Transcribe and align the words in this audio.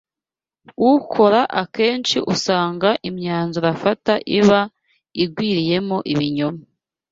uko 0.93 1.23
akenshi 1.61 2.17
usanga 2.33 2.89
imyanzuro 3.09 3.67
afata 3.75 4.13
iba 4.37 4.61
igwiriyemo 5.23 5.97
ibinyoma 6.13 6.61